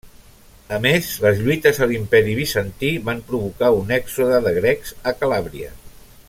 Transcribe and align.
A 0.77 0.77
més, 0.85 1.09
les 1.25 1.41
lluites 1.47 1.81
a 1.85 1.87
l'Imperi 1.91 2.33
Bizantí 2.39 2.89
van 3.11 3.21
provocar 3.29 3.71
un 3.83 3.95
èxode 3.99 4.41
de 4.49 4.55
grecs 4.57 4.97
a 5.13 5.19
Calàbria. 5.23 5.71